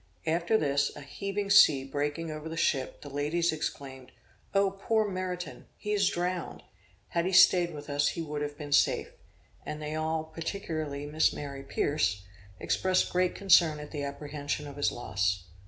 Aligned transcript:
After 0.25 0.57
this, 0.57 0.91
a 0.95 1.01
heavy 1.01 1.47
sea 1.51 1.83
breaking 1.85 2.31
over 2.31 2.49
the 2.49 2.57
ship, 2.57 3.01
the 3.01 3.09
ladies 3.09 3.51
exclaimed, 3.51 4.11
"O 4.55 4.71
poor 4.71 5.07
Meriton! 5.07 5.67
he 5.77 5.93
is 5.93 6.09
drowned! 6.09 6.63
had 7.09 7.27
he 7.27 7.31
staid 7.31 7.71
with 7.71 7.87
us 7.87 8.07
he 8.07 8.21
would 8.23 8.41
have 8.41 8.57
been 8.57 8.71
safe!" 8.71 9.11
and 9.63 9.79
they 9.79 9.93
all, 9.93 10.23
particularly 10.23 11.05
Miss 11.05 11.31
Mary 11.31 11.61
Pierce, 11.61 12.23
expressed 12.59 13.11
great 13.11 13.35
concern 13.35 13.79
at 13.79 13.91
the 13.91 14.01
apprehension 14.01 14.65
of 14.65 14.77
his 14.77 14.91
loss. 14.91 15.43